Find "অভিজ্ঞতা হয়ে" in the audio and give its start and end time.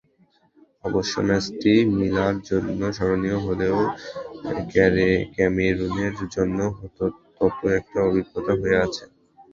8.07-8.77